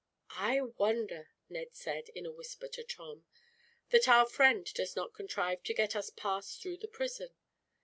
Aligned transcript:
"I 0.39 0.59
wonder," 0.61 1.29
Ned 1.47 1.75
said, 1.75 2.09
in 2.15 2.25
a 2.25 2.31
whisper 2.31 2.67
to 2.69 2.83
Tom, 2.83 3.23
"that 3.91 4.07
our 4.07 4.25
friend 4.25 4.65
does 4.73 4.95
not 4.95 5.13
contrive 5.13 5.61
to 5.65 5.75
get 5.75 5.95
us 5.95 6.09
passed 6.09 6.59
through 6.59 6.77
the 6.77 6.87
prison. 6.87 7.29